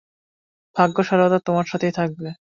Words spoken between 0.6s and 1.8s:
ভাগ্য সর্বদা তোমার